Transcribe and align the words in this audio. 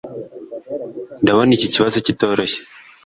ndabona 1.21 1.51
iki 1.57 1.67
kibazo 1.73 1.97
kitoroshye 2.05 2.59